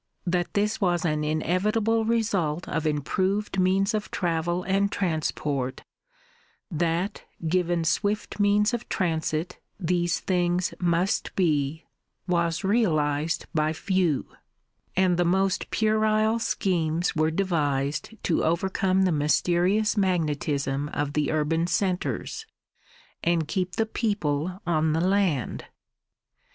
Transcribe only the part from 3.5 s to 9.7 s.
means of travel and transport that, given swift means of transit,